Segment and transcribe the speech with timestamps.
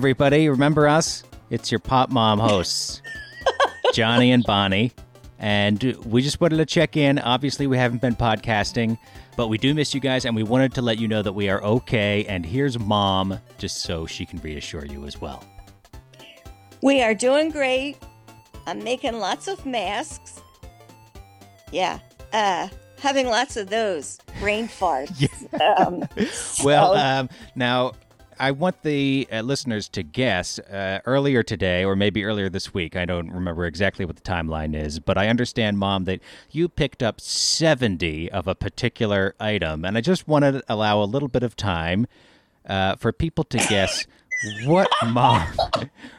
[0.00, 0.48] everybody.
[0.48, 1.24] Remember us?
[1.50, 3.02] It's your Pop Mom hosts,
[3.92, 4.92] Johnny and Bonnie.
[5.38, 7.18] And we just wanted to check in.
[7.18, 8.96] Obviously, we haven't been podcasting,
[9.36, 11.50] but we do miss you guys, and we wanted to let you know that we
[11.50, 12.24] are okay.
[12.24, 15.44] And here's mom, just so she can reassure you as well.
[16.82, 17.98] We are doing great.
[18.66, 20.40] I'm making lots of masks.
[21.72, 21.98] Yeah.
[22.32, 22.68] Uh,
[23.00, 25.28] having lots of those brain farts.
[25.78, 26.08] um,
[26.64, 27.92] Well, um, now
[28.40, 32.96] I want the uh, listeners to guess uh, earlier today, or maybe earlier this week.
[32.96, 37.02] I don't remember exactly what the timeline is, but I understand, Mom, that you picked
[37.02, 39.84] up 70 of a particular item.
[39.84, 42.06] And I just want to allow a little bit of time
[42.66, 44.06] uh, for people to guess
[44.64, 45.46] what Mom.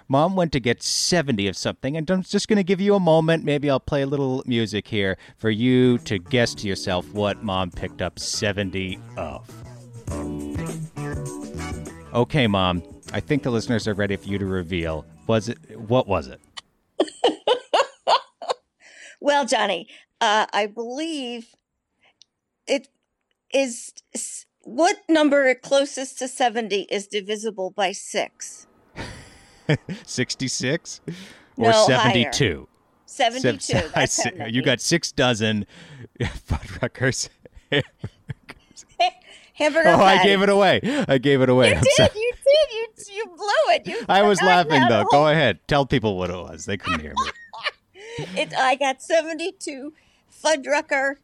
[0.08, 3.00] Mom went to get 70 of something, and I'm just going to give you a
[3.00, 3.44] moment.
[3.44, 7.72] Maybe I'll play a little music here for you to guess to yourself what Mom
[7.72, 10.51] picked up 70 of.
[12.14, 12.84] Okay, Mom.
[13.14, 15.06] I think the listeners are ready for you to reveal.
[15.28, 16.42] Was it what was it?
[19.22, 19.88] well, Johnny,
[20.20, 21.56] uh, I believe
[22.68, 22.90] it
[23.54, 23.94] is
[24.64, 28.68] what number closest to 70 is divisible by 6?
[30.06, 31.02] 66
[31.58, 32.68] or No, 72?
[33.06, 33.60] 72.
[33.60, 35.66] Sev- I That's see- you got 6 dozen
[36.20, 37.30] Fuddruckers.
[39.54, 39.90] Hamburger.
[39.90, 40.80] Oh, I gave it away.
[41.08, 41.70] I gave it away.
[41.70, 41.94] You I'm did.
[41.94, 42.10] sorry.
[42.16, 42.74] You did.
[42.76, 43.88] You you blew it.
[43.88, 45.00] You I was laughing though.
[45.10, 45.60] whole- Go ahead.
[45.68, 46.66] Tell people what it was.
[46.66, 47.32] They couldn't hear me.
[48.38, 49.94] It, I got 72
[50.44, 51.16] Fuddrucker.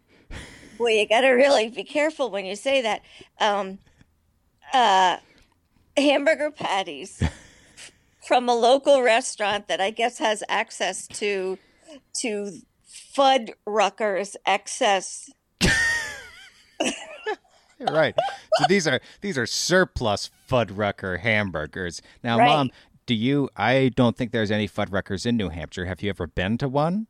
[0.78, 3.02] Boy, you got to really be careful when you say that.
[3.42, 3.80] Um,
[4.74, 5.18] uh,
[5.98, 7.22] hamburger patties
[8.28, 11.58] from a local restaurant that I guess has access to
[12.22, 12.52] to
[13.16, 15.30] Fuddruckers excess.
[17.92, 18.16] right.
[18.60, 22.02] So these are these are surplus Fuddrucker hamburgers.
[22.24, 22.48] Now, Right.
[22.48, 22.72] Mom,
[23.06, 23.50] do you?
[23.56, 25.86] I don't think there's any Fuddruckers in New Hampshire.
[25.86, 27.08] Have you ever been to one?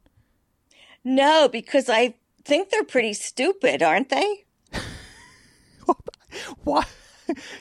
[1.04, 4.46] No, because I think they're pretty stupid, aren't they?
[6.64, 6.88] What?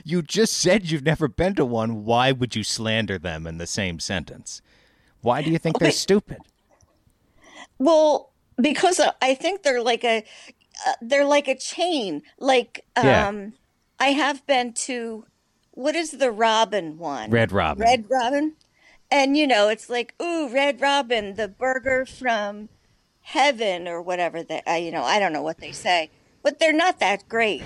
[0.05, 2.05] You just said you've never been to one.
[2.05, 4.63] Why would you slander them in the same sentence?
[5.23, 6.39] Why do you think they're stupid?
[7.79, 10.25] Well, because I think they're like a
[10.87, 12.23] uh, they're like a chain.
[12.39, 13.49] Like um Yeah.
[13.99, 15.25] I have been to
[15.71, 17.31] what is the Robin one?
[17.31, 17.83] Red Robin.
[17.83, 18.57] Red Robin.
[19.11, 22.69] And you know, it's like, ooh, Red Robin, the burger from
[23.23, 26.11] heaven or whatever they I you know, I don't know what they say,
[26.43, 27.63] but they're not that great.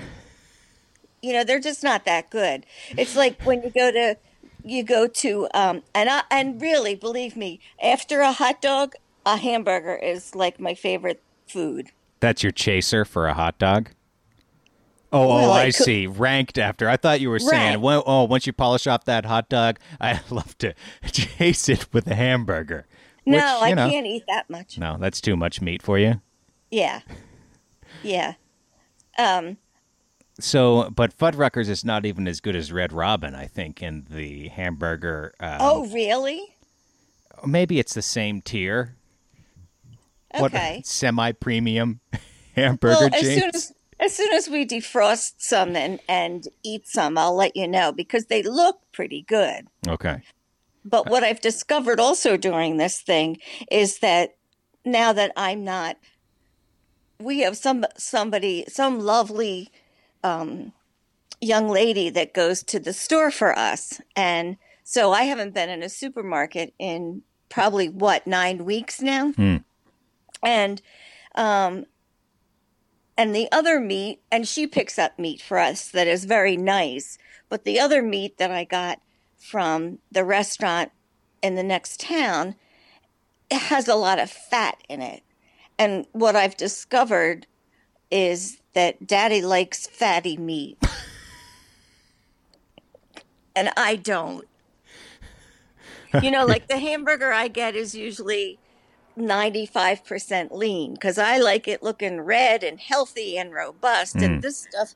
[1.21, 2.65] You know, they're just not that good.
[2.97, 4.17] It's like when you go to
[4.63, 8.93] you go to um and I and really believe me, after a hot dog,
[9.25, 11.91] a hamburger is like my favorite food.
[12.21, 13.89] That's your chaser for a hot dog.
[15.11, 16.07] Oh, Well, oh, I I could- see.
[16.07, 16.87] Ranked after.
[16.87, 17.81] I thought you were saying, Right.
[17.81, 20.73] well, oh, once you polish off that hot dog, I love to
[21.11, 22.85] chase it with a hamburger.
[23.25, 24.77] No, Which, I know, can't eat that much.
[24.77, 26.21] No, that's too much meat for you.
[26.71, 27.01] Yeah.
[28.03, 28.35] Yeah.
[29.17, 29.57] Um
[30.39, 34.47] So, but Fuddruckers is not even as good as Red Robin, I think, in the
[34.47, 35.33] hamburger.
[35.39, 36.55] Um, oh, really?
[37.45, 38.95] maybe it's the same tier.
[40.39, 40.81] Okay.
[40.85, 41.99] semi premium
[42.55, 47.17] hamburger well, as soon as as soon as we defrost some and and eat some,
[47.17, 49.67] I'll let you know because they look pretty good.
[49.87, 50.21] okay.
[50.83, 53.37] But what I've discovered also during this thing
[53.69, 54.35] is that
[54.83, 55.97] now that I'm not,
[57.19, 59.69] we have some somebody, some lovely
[60.23, 60.73] um,
[61.39, 65.83] young lady that goes to the store for us, and so I haven't been in
[65.83, 69.57] a supermarket in probably what nine weeks now, Hmm.
[70.43, 70.81] And
[71.35, 71.85] um,
[73.17, 77.17] and the other meat, and she picks up meat for us that is very nice,
[77.49, 79.01] but the other meat that I got
[79.37, 80.91] from the restaurant
[81.41, 82.55] in the next town
[83.51, 85.23] it has a lot of fat in it.
[85.77, 87.45] And what I've discovered
[88.09, 90.77] is that daddy likes fatty meat.
[93.55, 94.47] and I don't.
[96.21, 98.57] You know, like the hamburger I get is usually
[99.17, 104.15] 95% lean because I like it looking red and healthy and robust.
[104.15, 104.95] And this stuff,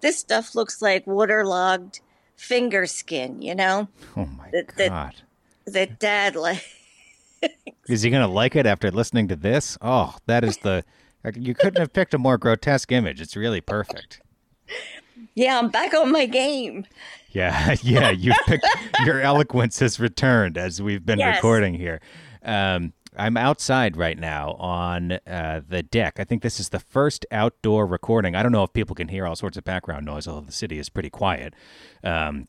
[0.00, 2.00] this stuff looks like waterlogged
[2.36, 5.14] finger skin, you know, Oh my That- that- god.
[5.66, 6.62] that dad like.
[7.88, 9.76] Is he going to like it after listening to this?
[9.82, 10.84] Oh, that is the.
[11.36, 13.20] You couldn't have picked a more grotesque image.
[13.20, 14.20] It's really perfect.
[15.34, 16.86] Yeah, I'm back on my game.
[17.30, 18.10] Yeah, yeah.
[18.10, 18.66] You picked
[19.04, 21.36] your eloquence has returned as we've been Yes.
[21.36, 22.00] recording here.
[22.44, 26.14] Um, I'm outside right now on uh, the deck.
[26.18, 28.34] I think this is the first outdoor recording.
[28.34, 30.78] I don't know if people can hear all sorts of background noise, although the city
[30.78, 31.54] is pretty quiet.
[32.02, 32.48] Um,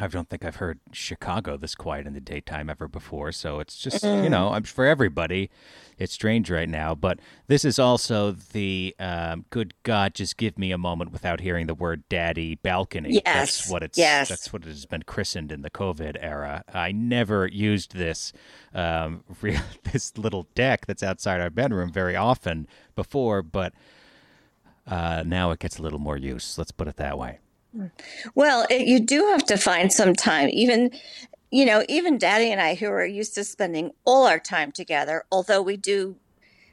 [0.00, 3.32] I don't think I've heard Chicago this quiet in the daytime ever before.
[3.32, 4.24] So it's just, mm.
[4.24, 5.50] you know, I'm for everybody.
[5.98, 6.94] It's strange right now.
[6.94, 7.18] But
[7.48, 11.74] this is also the um, good God, just give me a moment without hearing the
[11.74, 13.14] word daddy balcony.
[13.14, 13.22] Yes.
[13.24, 14.28] That's what it's, yes.
[14.28, 16.64] that's what it has been christened in the COVID era.
[16.72, 18.32] I never used this,
[18.74, 19.60] um, real,
[19.92, 23.72] this little deck that's outside our bedroom very often before, but
[24.86, 26.56] uh, now it gets a little more use.
[26.56, 27.38] Let's put it that way.
[28.34, 30.48] Well, it, you do have to find some time.
[30.52, 30.90] Even,
[31.50, 35.24] you know, even Daddy and I, who are used to spending all our time together,
[35.30, 36.16] although we do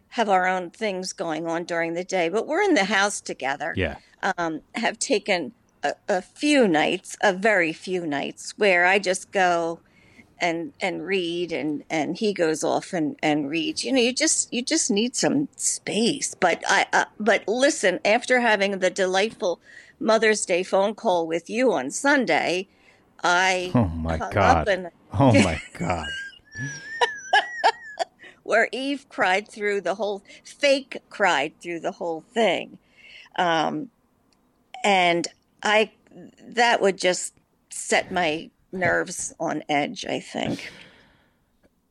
[0.10, 3.74] have our own things going on during the day, but we're in the house together.
[3.76, 3.98] Yeah.
[4.38, 5.52] Um, have taken
[5.84, 9.82] a, a few nights, a very few nights, where I just go
[10.40, 14.52] and and read and and he goes off and and reads you know you just
[14.54, 19.62] you just need some space but i uh, but listen after having the delightful
[20.00, 22.68] Mother's Day phone call with you on Sunday,
[23.24, 26.08] I oh my god, and, oh my god,
[28.44, 32.78] where Eve cried through the whole fake cried through the whole thing,
[33.38, 33.90] um,
[34.84, 35.28] and
[35.64, 35.92] I
[36.48, 37.34] that would just
[37.70, 40.06] set my nerves on edge.
[40.06, 40.72] I think.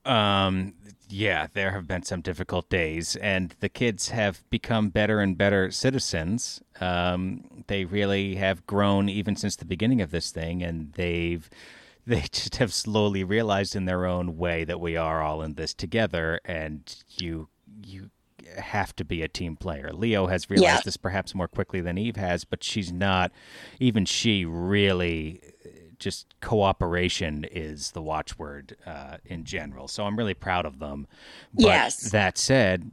[0.04, 0.74] Um,
[1.08, 5.70] yeah, there have been some difficult days, and the kids have become better and better
[5.70, 6.62] citizens.
[6.80, 11.48] Um, they really have grown even since the beginning of this thing, and they've
[12.06, 15.74] they just have slowly realized in their own way that we are all in this
[15.74, 17.48] together, and you
[17.82, 18.10] you
[18.58, 19.90] have to be a team player.
[19.92, 20.80] Leo has realized yeah.
[20.84, 23.32] this perhaps more quickly than Eve has, but she's not.
[23.80, 25.40] Even she really
[26.04, 29.88] just cooperation is the watchword uh, in general.
[29.88, 31.06] So I'm really proud of them.
[31.54, 32.10] But yes.
[32.10, 32.90] That said,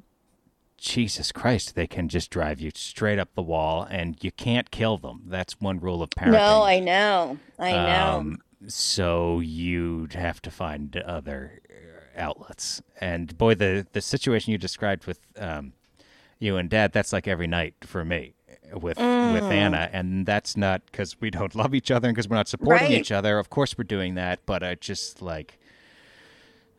[0.77, 4.97] Jesus Christ, they can just drive you straight up the wall, and you can't kill
[4.97, 5.23] them.
[5.27, 6.31] That's one rule of parenting.
[6.31, 8.17] No, I know, I know.
[8.17, 12.81] Um, so you'd have to find other uh, outlets.
[12.99, 15.73] And boy, the the situation you described with um,
[16.39, 18.33] you and Dad, that's like every night for me
[18.73, 19.33] with mm.
[19.33, 22.47] with Anna, and that's not because we don't love each other and because we're not
[22.47, 22.99] supporting right.
[22.99, 23.37] each other.
[23.37, 25.57] Of course, we're doing that, but I just like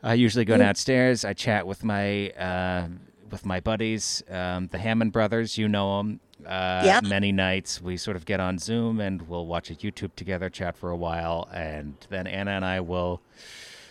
[0.01, 1.23] I usually go downstairs.
[1.23, 2.87] I chat with my uh,
[3.31, 5.57] with my buddies, um, the Hammond brothers.
[5.57, 6.19] You know them.
[6.45, 6.99] Uh, yeah.
[7.01, 10.75] Many nights we sort of get on Zoom and we'll watch a YouTube together, chat
[10.75, 13.21] for a while, and then Anna and I will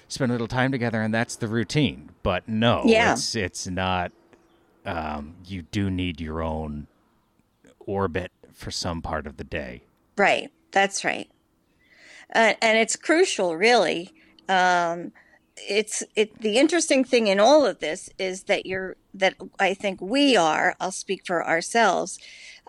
[0.08, 2.10] spend a little time together, and that's the routine.
[2.22, 3.12] But no, yeah.
[3.12, 4.12] it's it's not.
[4.84, 6.88] Um, you do need your own
[7.86, 9.82] orbit for some part of the day.
[10.16, 10.50] Right.
[10.72, 11.30] That's right.
[12.34, 14.10] Uh, and it's crucial, really.
[14.48, 15.12] Um,
[15.56, 16.40] it's it.
[16.40, 20.74] The interesting thing in all of this is that you're that I think we are.
[20.80, 22.18] I'll speak for ourselves.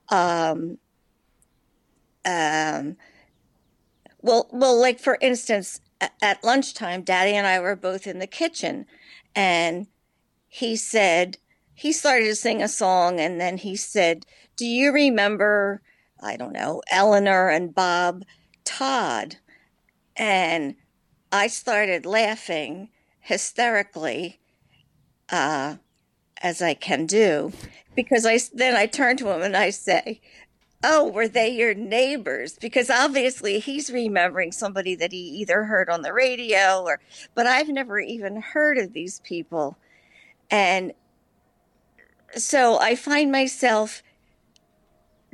[0.10, 0.80] Um,
[2.26, 2.98] um,
[4.22, 5.80] well, well, like for instance,
[6.22, 8.86] at lunchtime, Daddy and I were both in the kitchen,
[9.34, 9.88] and
[10.48, 11.38] he said
[11.74, 15.82] he started to sing a song, and then he said, do you remember,
[16.22, 18.24] I don't know, Eleanor and Bob
[18.64, 19.38] Todd?
[20.16, 20.76] And
[21.32, 22.90] I started laughing
[23.20, 24.40] hysterically,
[25.30, 25.78] uh,
[26.42, 27.52] as I can do,
[27.96, 30.22] because I then I turn to him and I say,
[30.84, 36.02] "Oh, were they your neighbors?" Because obviously he's remembering somebody that he either heard on
[36.02, 37.00] the radio or,
[37.34, 39.78] but I've never even heard of these people,
[40.52, 40.94] and
[42.36, 44.04] so I find myself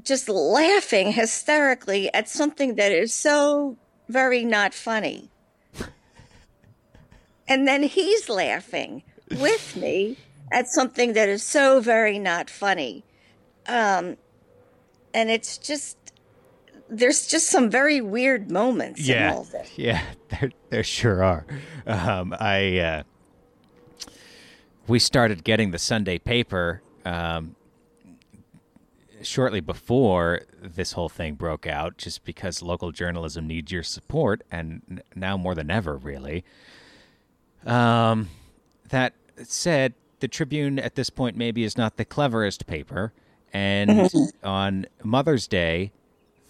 [0.04, 3.78] just laughing hysterically at something that is so
[4.08, 5.30] very not funny.
[7.48, 9.04] and then he's laughing
[9.38, 10.18] with me
[10.52, 13.04] at something that is so very not funny.
[13.68, 14.18] Um,
[15.14, 15.98] and it's just,
[16.90, 19.30] there's just some very weird moments yeah,
[19.76, 21.46] Yeah, there, there sure are.
[21.86, 23.04] Um, I, uh,
[24.88, 27.56] we started getting the Sunday paper um,
[29.22, 35.02] shortly before this whole thing broke out, just because local journalism needs your support, and
[35.16, 36.44] now more than ever, really.
[37.66, 38.30] Um,
[38.90, 43.14] that said, the Tribune at this point maybe is not the cleverest paper,
[43.54, 44.48] and mm-hmm.
[44.48, 45.92] on Mother's Day,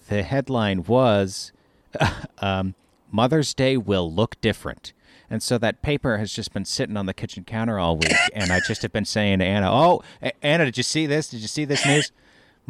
[0.07, 1.51] the headline was
[2.39, 2.75] um,
[3.11, 4.93] "Mother's Day will look different."
[5.31, 8.51] And so that paper has just been sitting on the kitchen counter all week, and
[8.51, 10.01] I just have been saying to Anna, "Oh,
[10.41, 11.29] Anna, did you see this?
[11.29, 12.11] Did you see this news?"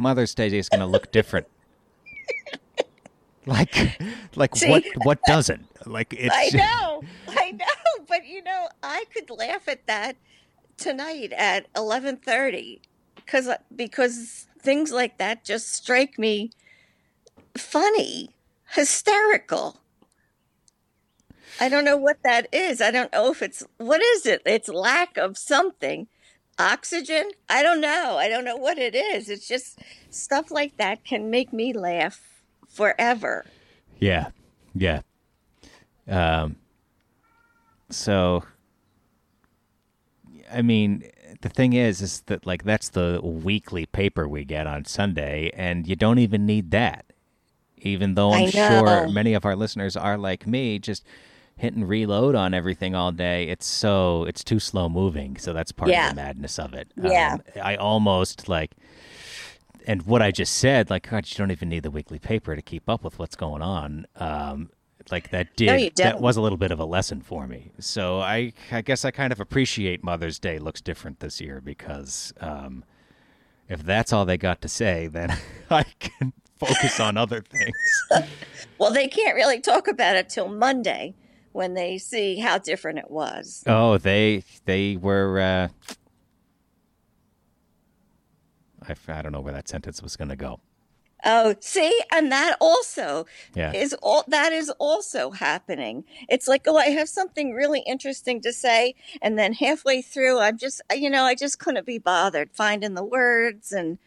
[0.00, 1.46] Mother's Day is going to look different.
[3.46, 4.00] like,
[4.34, 4.84] like See, what?
[5.02, 5.66] What doesn't?
[5.86, 6.34] Like it's.
[6.34, 10.16] I know, I know, but you know, I could laugh at that
[10.76, 12.80] tonight at eleven thirty,
[13.14, 16.50] because uh, because things like that just strike me
[17.56, 18.30] funny,
[18.70, 19.80] hysterical.
[21.60, 22.80] I don't know what that is.
[22.80, 24.40] I don't know if it's what is it?
[24.46, 26.08] It's lack of something.
[26.60, 27.30] Oxygen?
[27.48, 28.16] I don't know.
[28.18, 29.28] I don't know what it is.
[29.30, 29.78] It's just
[30.10, 32.20] stuff like that can make me laugh
[32.68, 33.46] forever.
[33.98, 34.28] Yeah.
[34.74, 35.00] Yeah.
[36.08, 36.56] Um
[37.88, 38.44] so
[40.52, 41.08] I mean,
[41.40, 45.86] the thing is is that like that's the weekly paper we get on Sunday and
[45.86, 47.06] you don't even need that.
[47.78, 51.04] Even though I'm sure many of our listeners are like me, just
[51.60, 53.48] hit and reload on everything all day.
[53.48, 55.36] It's so it's too slow moving.
[55.36, 56.08] So that's part Yeah.
[56.10, 56.88] of the madness of it.
[57.00, 57.34] Yeah.
[57.34, 58.72] Um, I almost like
[59.86, 62.60] and what I just said, like, God, you don't even need the weekly paper to
[62.62, 64.06] keep up with what's going on.
[64.16, 64.70] Um,
[65.10, 65.66] like that did
[65.98, 67.72] no, that was a little bit of a lesson for me.
[67.78, 72.32] So I I guess I kind of appreciate Mother's Day looks different this year because
[72.40, 72.84] um,
[73.68, 75.36] if that's all they got to say, then
[75.70, 77.74] I can focus on other things.
[78.78, 81.14] Well, they can't really talk about it till Monday
[81.52, 83.62] when they see how different it was.
[83.66, 85.40] Oh, they they were.
[85.40, 85.68] Uh...
[88.88, 90.60] I, I don't know where that sentence was going to go.
[91.22, 93.74] Oh, see, and that also Yeah.
[93.74, 96.04] is all that is also happening.
[96.30, 100.56] It's like, oh, I have something really interesting to say, and then halfway through, I'm
[100.56, 103.98] just, you know, I just couldn't be bothered finding the words, and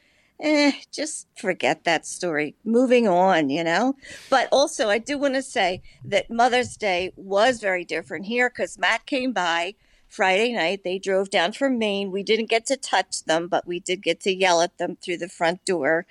[0.44, 2.56] eh, just forget that story.
[2.64, 3.96] Moving on, you know.
[4.30, 8.78] But also, I do want to say that Mother's Day was very different here because
[8.78, 9.76] Matt came by.
[10.10, 12.12] Friday night, they drove down from Maine.
[12.12, 15.18] We didn't get to touch them, but we did get to yell at them through
[15.18, 16.06] the front door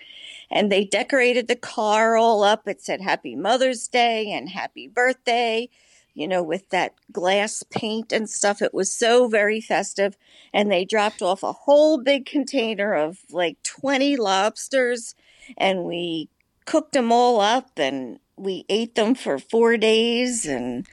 [0.51, 2.69] and they decorated the car all up.
[2.69, 5.69] It said Happy Mother's Day and Happy Birthday,
[6.15, 8.61] you know, with that glass paint and stuff.
[8.63, 10.17] It was so very festive.
[10.53, 15.15] And they dropped off a whole big container of like 20 lobsters
[15.57, 16.29] and we
[16.65, 20.87] cooked them all up and we ate them for four days and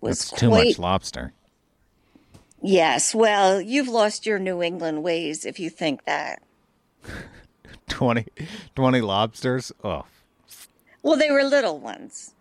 [0.00, 1.32] was That's too much lobster.
[2.62, 6.42] yes well you've lost your new england ways if you think that
[7.88, 8.26] 20,
[8.74, 9.72] 20 lobsters.
[9.82, 10.04] Oh,
[11.02, 12.33] Well, they were little ones,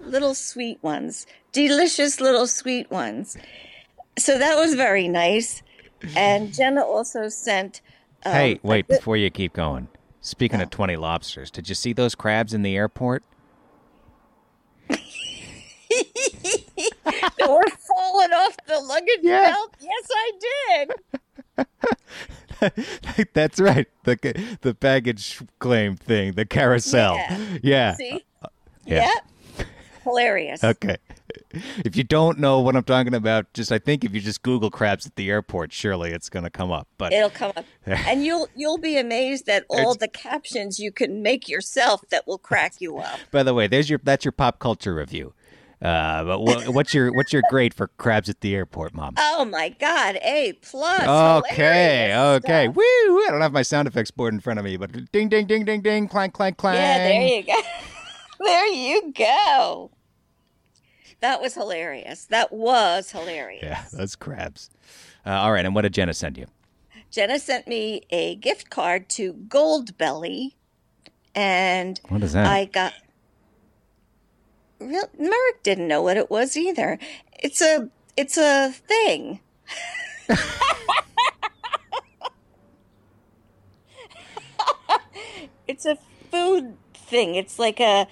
[0.00, 3.36] little sweet ones, delicious little sweet ones.
[4.18, 5.62] So that was very nice.
[6.16, 7.80] And Jenna also sent.
[8.26, 8.86] Um, hey, wait!
[8.88, 9.88] Before you keep going,
[10.20, 13.22] speaking of twenty lobsters, did you see those crabs in the airport?
[17.38, 19.52] They were falling off the luggage Yeah.
[19.52, 19.74] belt.
[19.80, 20.32] Yes, I
[22.66, 23.28] did.
[23.34, 23.86] That's right.
[24.04, 27.16] The the baggage claim thing, the carousel.
[27.16, 27.38] Yeah.
[27.62, 27.94] Yeah.
[27.94, 28.24] See?
[28.86, 29.00] Yeah.
[29.14, 29.24] Yep.
[30.04, 30.62] Hilarious.
[30.62, 30.96] Okay.
[31.84, 34.70] If you don't know what I'm talking about, just I think if you just Google
[34.70, 36.88] crabs at the airport, surely it's going to come up.
[36.98, 41.22] But It'll come up, and you'll you'll be amazed at all the captions you can
[41.22, 43.18] make yourself that will crack you up.
[43.30, 45.32] by the way, there's your that's your pop culture review.
[45.82, 49.14] Uh, but what, what's your what's your grade for crabs at the airport, Mom?
[49.18, 51.02] Oh my God, A plus.
[51.02, 52.64] Okay, okay.
[52.64, 52.76] stuff.
[52.76, 52.82] Woo!
[52.82, 55.64] I don't have my sound effects board in front of me, but ding, ding, ding,
[55.64, 56.78] ding, ding, clank, clank, clank.
[56.78, 57.54] Yeah, there you go.
[58.44, 59.90] there you go.
[61.20, 62.26] That was hilarious.
[62.26, 63.62] That was hilarious.
[63.62, 64.70] Yeah, those crabs.
[65.24, 66.46] Uh, all right, and what did Jenna send you?
[67.10, 70.54] Jenna sent me a gift card to Goldbelly,
[71.34, 72.46] and What is that?
[72.46, 72.92] I got.
[74.80, 76.98] Real, Merrick didn't know what it was either.
[77.38, 79.40] It's a it's a thing.
[85.66, 85.96] it's a
[86.30, 87.34] food thing.
[87.34, 88.06] It's like a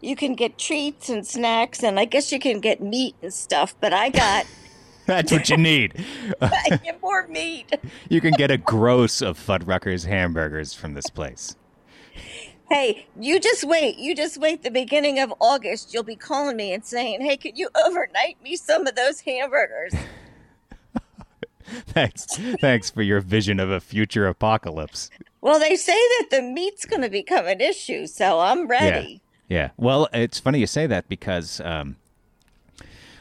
[0.00, 3.74] you can get treats and snacks, and I guess you can get meat and stuff.
[3.80, 4.46] But I got
[5.08, 6.04] That's what you need.
[6.42, 7.74] I get more meat.
[8.10, 11.56] you can get a gross of Fuddruckers hamburgers from this place.
[12.68, 13.96] Hey, you just wait.
[13.96, 14.62] You just wait.
[14.62, 18.56] The beginning of August, you'll be calling me and saying, "Hey, could you overnight me
[18.56, 19.94] some of those hamburgers?"
[21.86, 22.26] Thanks,
[22.60, 25.10] thanks for your vision of a future apocalypse.
[25.40, 29.22] Well, they say that the meat's going to become an issue, so I'm ready.
[29.48, 29.70] Yeah.
[29.76, 31.96] Well, it's funny you say that because um,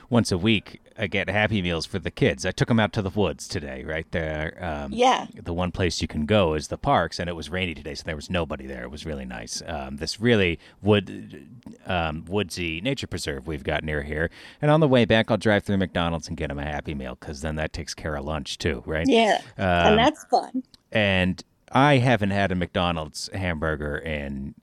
[0.09, 2.43] once a week I get Happy Meals for the kids.
[2.43, 4.57] I took them out to the woods today, right there.
[4.59, 5.27] Um, Yeah.
[5.35, 8.01] The one place you can go is the parks, and it was rainy today, so
[8.03, 8.81] there was nobody there.
[8.81, 9.61] It was really nice.
[9.67, 11.47] Um, this really wood,
[11.85, 14.31] um, woodsy nature preserve we've got near here.
[14.59, 17.15] And on the way back, I'll drive through McDonald's and get them a Happy Meal
[17.19, 19.05] because then that takes care of lunch too, right?
[19.07, 20.63] Yeah, Um, and that's fun.
[20.91, 24.55] and I haven't had a McDonald's hamburger in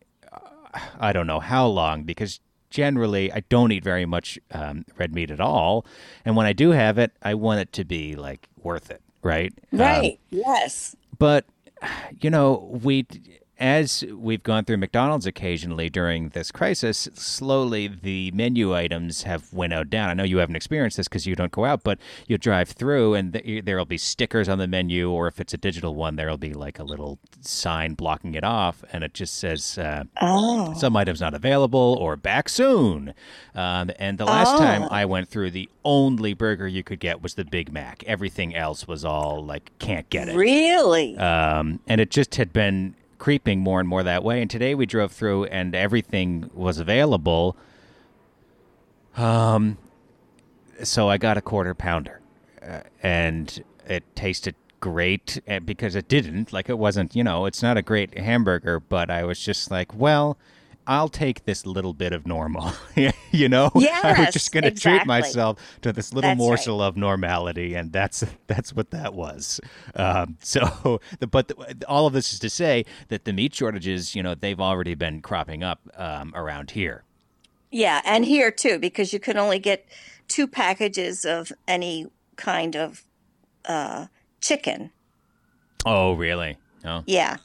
[0.98, 2.40] I don't know how long because
[2.70, 5.86] generally I don't eat very much um, red meat at all,
[6.24, 9.52] and when I do have it, I want it to be like worth it, right?
[9.72, 10.18] Um, Right.
[10.30, 10.96] yes.
[11.18, 11.44] but
[12.20, 13.06] you know, we
[13.58, 19.90] as we've gone through McDonald's occasionally during this crisis, slowly the menu items have winnowed
[19.90, 20.10] down.
[20.10, 23.14] I know you haven't experienced this because you don't go out, but you drive through
[23.14, 26.36] and th- there'll be stickers on the menu, or if it's a digital one, there'll
[26.36, 30.74] be like a little sign blocking it off, and it just says uh, Oh.
[30.74, 33.14] some items not available or back soon.
[33.54, 34.58] Um, and the last Oh.
[34.58, 38.02] time I went through, the only burger you could get was the Big Mac.
[38.06, 40.34] Everything else was all like can't get it.
[40.36, 41.16] Really?
[41.18, 42.94] Um, and it just had been
[43.24, 44.42] creeping more and more that way.
[44.42, 47.56] And today we drove through and everything was available.
[49.16, 49.78] Um,
[50.82, 52.20] so I got a quarter pounder,
[52.60, 57.62] uh, and it tasted great uh, because it didn't like it wasn't you know it's
[57.62, 60.36] not a great hamburger but i was just like well
[60.86, 62.72] i'll take this little bit of normal
[63.34, 63.70] you know?
[63.74, 66.46] I was just going to treat myself to this little That's right.
[66.46, 69.60] morsel of normality and that's that's what that was.
[69.96, 74.14] Um, so the, but the, all of this is to say that the meat shortages
[74.14, 77.04] you know they've already been cropping up um, around here.
[77.70, 79.84] Yeah, and here too, because you can only get
[80.28, 83.04] two packages of any kind of
[83.64, 84.06] uh,
[84.40, 84.92] chicken.
[85.84, 86.56] oh really?
[86.84, 87.02] Oh.
[87.06, 87.38] Yeah,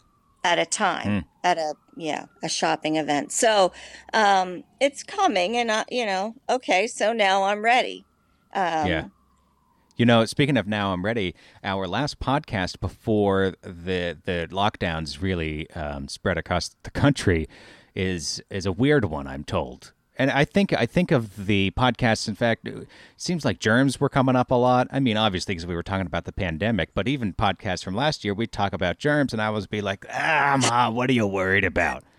[0.43, 3.31] at a time, at a yeah a shopping event.
[3.31, 3.71] So
[4.13, 8.05] um, it's coming, and I, you know, okay, so now I'm ready.
[8.53, 9.05] Um, Yeah.
[9.97, 11.35] You know, speaking of now, I'm ready.
[11.61, 17.47] Our last podcast before the the lockdowns really um, spread across the country
[17.93, 19.27] is is a weird one.
[19.27, 22.27] I'm told, and I think I think of the podcasts.
[22.27, 24.87] In fact, it seems like germs were coming up a lot.
[24.91, 28.23] I mean, obviously because we were talking about the pandemic, but even podcasts from last
[28.23, 31.25] year, we'd talk about germs, and I was be like, "Ah, mom, what are you
[31.25, 32.03] worried about?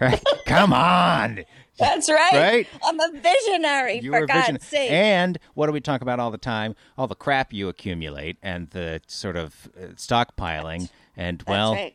[0.00, 0.20] Right?
[0.46, 1.44] Come on."
[1.78, 2.32] That's right.
[2.34, 2.68] Right?
[2.84, 4.90] I'm a visionary, You for God's vision- sake.
[4.90, 6.74] And what do we talk about all the time?
[6.98, 10.88] All the crap you accumulate and the sort of uh, stockpiling.
[11.16, 11.94] And That's well, right.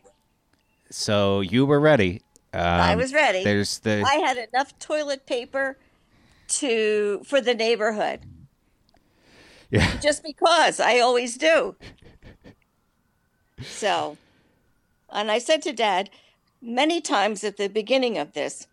[0.89, 2.21] so you were ready.
[2.53, 3.43] Um, I was ready.
[3.43, 5.77] There's the I had enough toilet paper
[6.47, 8.21] to for the neighborhood.
[9.69, 9.99] yeah.
[9.99, 11.75] Just because I always do.
[13.61, 14.17] So,
[15.11, 16.09] and I said to Dad
[16.61, 18.67] many times at the beginning of this,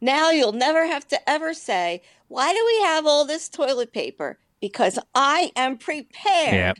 [0.00, 4.38] now you'll never have to ever say, "Why do we have all this toilet paper?"
[4.60, 6.54] Because I am prepared.
[6.54, 6.78] Yep.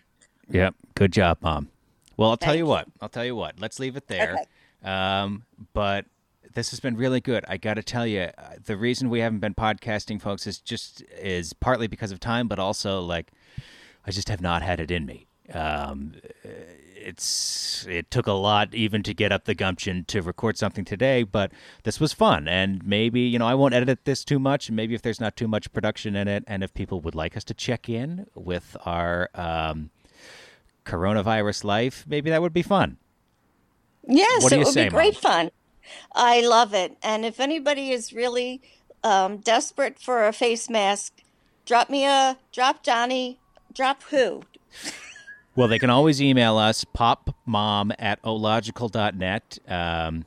[0.51, 0.75] Yep.
[0.95, 1.69] Good job, mom.
[2.17, 2.67] Well, I'll tell you you.
[2.67, 2.89] what.
[3.01, 3.61] I'll tell you what.
[3.61, 4.33] Let's leave it there.
[4.33, 4.45] Okay.
[4.83, 6.07] Um, but
[6.55, 7.45] this has been really good.
[7.49, 11.03] I got to tell you, uh, the reason we haven't been podcasting, folks, is just
[11.17, 13.33] is partly because of time, but also like
[14.07, 15.27] I just have not had it in me.
[15.53, 16.15] Um,
[17.09, 21.23] it's it took a lot even to get up the gumption to record something today,
[21.23, 21.53] but
[21.85, 24.95] this was fun, and maybe you know I won't edit this too much, and maybe
[24.95, 27.55] if there's not too much production in it, and if people would like us to
[27.55, 29.91] check in with our um,
[30.85, 32.99] coronavirus life, maybe that would be fun.
[34.07, 35.23] Yes, What it would say, be great Mom?
[35.23, 35.51] fun.
[36.15, 36.97] I love it.
[37.03, 38.61] And if anybody is really
[39.03, 41.13] um, desperate for a face mask,
[41.65, 43.41] drop me a drop Johnny,
[43.73, 44.43] drop who?
[45.57, 49.59] Well, they can always email us, popmom at ological.net.
[49.67, 50.25] Um,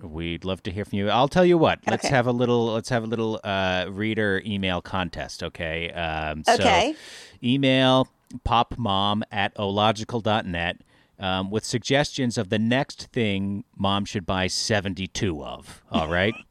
[0.00, 1.08] we'd love to hear from you.
[1.08, 1.80] I'll tell you what.
[1.86, 2.16] Let's Okay.
[2.16, 2.66] have a little.
[2.72, 5.42] Let's have a little uh, reader email contest.
[5.42, 5.90] Okay.
[5.92, 6.94] Um, Okay.
[6.94, 8.08] So email
[8.44, 10.80] popmom at ological.net
[11.20, 15.82] um, with suggestions of the next thing mom should buy seventy-two of.
[15.90, 16.34] All right.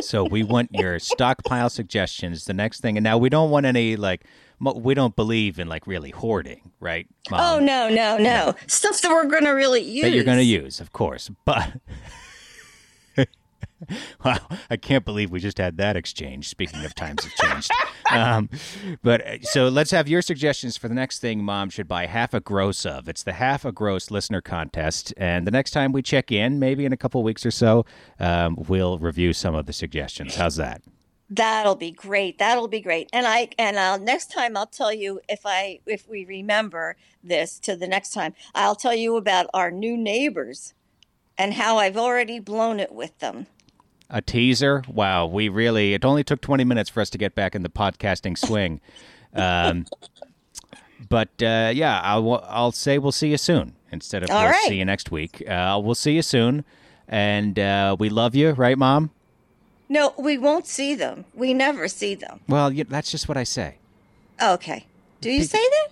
[0.00, 2.46] So we want your stockpile suggestions.
[2.46, 4.24] The next thing, and now we don't want any like
[4.58, 7.06] we don't believe in like really hoarding, right?
[7.30, 7.40] Mom?
[7.40, 8.56] oh no, no, no.
[8.66, 10.02] Stuff that we're gonna really use.
[10.02, 11.30] that you're going to use, of course.
[11.44, 11.74] But
[14.24, 14.38] wow,
[14.70, 16.48] I can't believe we just had that exchange.
[16.48, 17.70] Speaking of times have changed,
[18.10, 18.48] um,
[19.02, 22.34] but uh, so let's have your suggestions for the next thing Mom should buy half
[22.34, 23.08] a gross of.
[23.08, 26.84] It's the half a gross listener contest, and the next time we check in, maybe
[26.84, 27.84] in a couple weeks or so,
[28.18, 30.36] um, we'll review some of the suggestions.
[30.36, 30.82] How's that?
[31.30, 32.38] That'll be great.
[32.38, 33.08] That'll be great.
[33.12, 37.58] And I and I'll next time I'll tell you if I if we remember this
[37.60, 38.34] to the next time.
[38.54, 40.74] I'll tell you about our new neighbors
[41.36, 43.46] and how I've already blown it with them.
[44.14, 44.84] A teaser?
[44.86, 45.92] Wow, we really.
[45.92, 48.80] It only took 20 minutes for us to get back in the podcasting swing.
[49.36, 49.86] Um,
[51.08, 54.68] but uh, yeah, I'll, I'll say we'll see you soon instead of we'll right.
[54.68, 55.42] see you next week.
[55.48, 56.64] Uh, we'll see you soon.
[57.08, 59.10] And uh, we love you, right, Mom?
[59.88, 61.24] No, we won't see them.
[61.34, 62.38] We never see them.
[62.46, 63.78] Well, yeah, that's just what I say.
[64.40, 64.86] Okay.
[65.20, 65.88] Do you say that?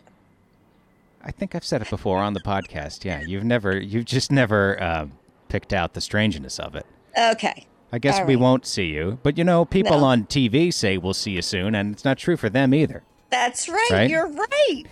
[1.25, 3.05] I think I've said it before on the podcast.
[3.05, 5.07] Yeah, you've never, you've just never uh,
[5.49, 6.87] picked out the strangeness of it.
[7.19, 7.67] Okay.
[7.93, 8.43] I guess All we right.
[8.43, 10.05] won't see you, but you know, people No.
[10.07, 13.03] on TV say we'll see you soon, and it's not true for them either.
[13.31, 13.89] That's right.
[13.91, 14.11] Right?
[14.11, 14.85] You're right.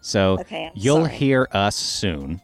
[0.00, 1.16] So Okay, I'm you'll sorry.
[1.16, 2.40] hear us soon.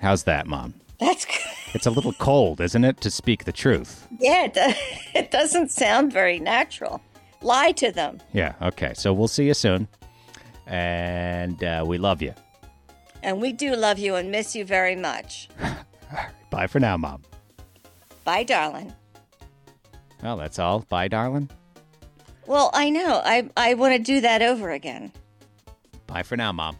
[0.00, 0.74] How's that, Mom?
[1.00, 1.34] That's good.
[1.74, 4.06] It's a little cold, isn't it, to speak the truth?
[4.20, 4.60] Yeah, it, do-
[5.18, 7.00] it doesn't sound very natural.
[7.42, 8.20] Lie to them.
[8.32, 8.92] Yeah, okay.
[8.94, 9.88] So we'll see you soon.
[10.68, 12.32] And uh, we love you.
[13.24, 15.48] And we do love you and miss you very much.
[16.50, 17.22] Bye for now, Mom.
[18.24, 18.92] Bye, darling.
[20.22, 20.80] Well, that's all.
[20.88, 21.50] Bye, darling.
[22.46, 23.20] Well, I know.
[23.24, 25.12] I, I want to do that over again.
[26.06, 26.78] Bye for now, Mom.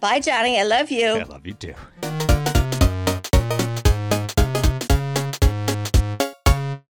[0.00, 0.58] Bye, Johnny.
[0.58, 1.06] I love you.
[1.06, 1.74] I love you too.